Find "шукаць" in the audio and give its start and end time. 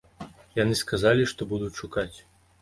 1.83-2.17